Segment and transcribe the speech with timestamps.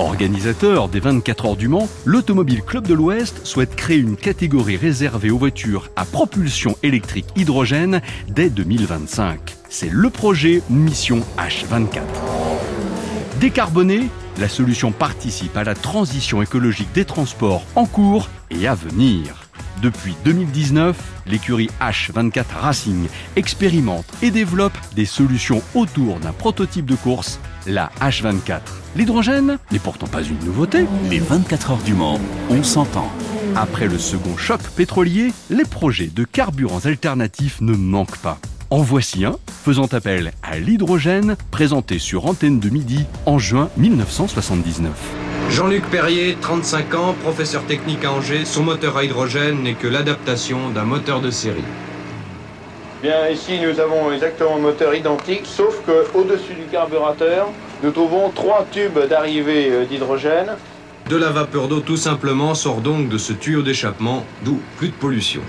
[0.00, 5.30] Organisateur des 24 heures du Mans, l'Automobile Club de l'Ouest souhaite créer une catégorie réservée
[5.30, 9.38] aux voitures à propulsion électrique hydrogène dès 2025.
[9.68, 12.00] C'est le projet Mission H24.
[13.40, 14.08] Décarboner,
[14.38, 19.50] la solution participe à la transition écologique des transports en cours et à venir.
[19.82, 20.96] Depuis 2019,
[21.26, 23.06] l'écurie H24 Racing
[23.36, 28.60] expérimente et développe des solutions autour d'un prototype de course, la H24.
[28.96, 30.86] L'hydrogène n'est pourtant pas une nouveauté.
[31.08, 33.10] Les 24 heures du Mans, on s'entend.
[33.56, 38.38] Après le second choc pétrolier, les projets de carburants alternatifs ne manquent pas.
[38.70, 44.92] En voici un, faisant appel à l'hydrogène, présenté sur Antenne de Midi en juin 1979.
[45.50, 50.70] Jean-Luc Perrier, 35 ans, professeur technique à Angers, son moteur à hydrogène n'est que l'adaptation
[50.70, 51.64] d'un moteur de série.
[53.02, 57.48] Bien, ici nous avons exactement un moteur identique, sauf qu'au-dessus du carburateur,
[57.82, 60.50] nous trouvons trois tubes d'arrivée euh, d'hydrogène.
[61.08, 64.92] De la vapeur d'eau tout simplement sort donc de ce tuyau d'échappement, d'où plus de
[64.92, 65.40] pollution.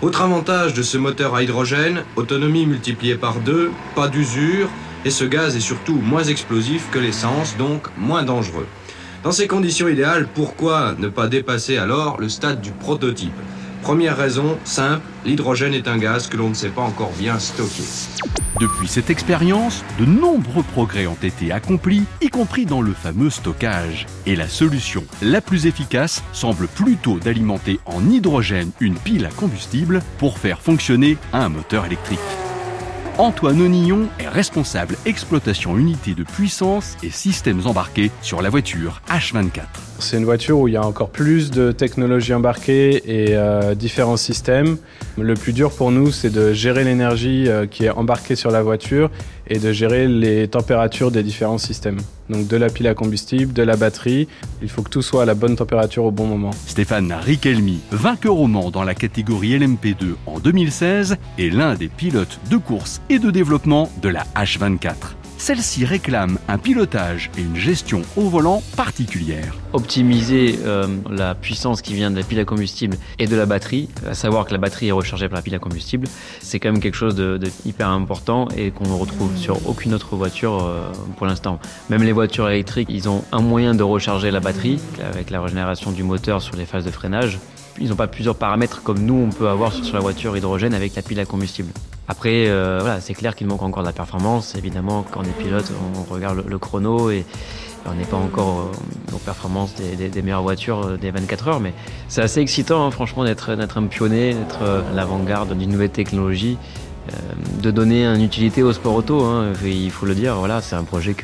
[0.00, 4.68] Autre avantage de ce moteur à hydrogène, autonomie multipliée par deux, pas d'usure,
[5.04, 8.66] et ce gaz est surtout moins explosif que l'essence, donc moins dangereux.
[9.24, 13.32] Dans ces conditions idéales, pourquoi ne pas dépasser alors le stade du prototype?
[13.82, 17.82] Première raison, simple, l'hydrogène est un gaz que l'on ne sait pas encore bien stocker.
[18.60, 24.06] Depuis cette expérience, de nombreux progrès ont été accomplis, y compris dans le fameux stockage.
[24.24, 30.00] Et la solution la plus efficace semble plutôt d'alimenter en hydrogène une pile à combustible
[30.18, 32.20] pour faire fonctionner un moteur électrique.
[33.18, 39.91] Antoine Onillon est responsable exploitation unité de puissance et systèmes embarqués sur la voiture H24.
[40.02, 44.16] C'est une voiture où il y a encore plus de technologies embarquées et euh, différents
[44.16, 44.76] systèmes.
[45.16, 48.62] Le plus dur pour nous, c'est de gérer l'énergie euh, qui est embarquée sur la
[48.62, 49.10] voiture
[49.46, 51.98] et de gérer les températures des différents systèmes.
[52.28, 54.26] Donc de la pile à combustible, de la batterie,
[54.60, 56.50] il faut que tout soit à la bonne température au bon moment.
[56.66, 62.40] Stéphane Riquelmi, vainqueur au Mans dans la catégorie LMP2 en 2016, est l'un des pilotes
[62.50, 65.21] de course et de développement de la H24.
[65.42, 69.56] Celle-ci réclame un pilotage et une gestion au volant particulière.
[69.72, 73.88] Optimiser euh, la puissance qui vient de la pile à combustible et de la batterie,
[74.08, 76.06] à savoir que la batterie est rechargée par la pile à combustible,
[76.40, 80.14] c'est quand même quelque chose de, hyper important et qu'on ne retrouve sur aucune autre
[80.14, 81.58] voiture euh, pour l'instant.
[81.90, 84.78] Même les voitures électriques, ils ont un moyen de recharger la batterie
[85.12, 87.40] avec la régénération du moteur sur les phases de freinage.
[87.80, 90.94] Ils n'ont pas plusieurs paramètres comme nous on peut avoir sur la voiture hydrogène avec
[90.94, 91.72] la pile à combustible.
[92.08, 94.54] Après, euh, voilà, c'est clair qu'il manque encore de la performance.
[94.56, 97.24] Évidemment, quand on est pilote, on regarde le, chrono et,
[97.86, 98.70] on n'est pas encore
[99.12, 101.60] aux performances des, meilleures voitures euh, des 24 heures.
[101.60, 101.72] Mais
[102.08, 106.58] c'est assez excitant, hein, franchement, d'être un pionnier, d'être euh, à l'avant-garde d'une nouvelle technologie.
[107.10, 107.16] Euh,
[107.60, 109.22] de donner une utilité au sport auto.
[109.24, 109.52] Hein.
[109.64, 111.14] Il faut le dire, c'est un projet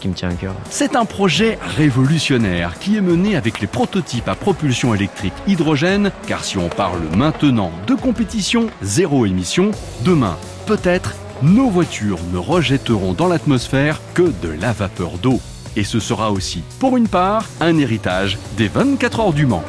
[0.00, 0.54] qui me tient à cœur.
[0.70, 6.44] C'est un projet révolutionnaire qui est mené avec les prototypes à propulsion électrique hydrogène, car
[6.44, 9.70] si on parle maintenant de compétition zéro émission,
[10.04, 10.36] demain,
[10.66, 15.40] peut-être, nos voitures ne rejetteront dans l'atmosphère que de la vapeur d'eau.
[15.76, 19.64] Et ce sera aussi, pour une part, un héritage des 24 heures du Mans.